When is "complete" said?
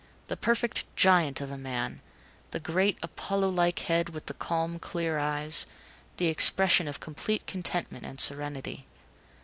6.99-7.45